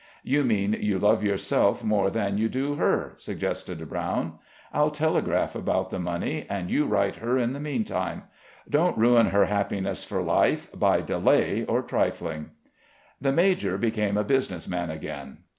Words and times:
"You 0.23 0.43
mean 0.43 0.73
you 0.81 0.97
love 0.97 1.23
yourself 1.23 1.83
more 1.83 2.09
than 2.09 2.39
you 2.39 2.49
do 2.49 2.73
her," 2.73 3.13
suggested 3.17 3.87
Brown. 3.87 4.39
"I'll 4.73 4.89
telegraph 4.89 5.55
about 5.55 5.91
the 5.91 5.99
money, 5.99 6.47
and 6.49 6.71
you 6.71 6.87
write 6.87 7.17
her 7.17 7.37
in 7.37 7.53
the 7.53 7.59
meantime. 7.59 8.23
Don't 8.67 8.97
ruin 8.97 9.27
her 9.27 9.45
happiness 9.45 10.03
for 10.03 10.23
life 10.23 10.71
by 10.73 11.01
delay 11.01 11.65
or 11.65 11.83
trifling." 11.83 12.49
The 13.21 13.31
major 13.31 13.77
became 13.77 14.17
a 14.17 14.23
business 14.23 14.67
man 14.67 14.89
again. 14.89 15.43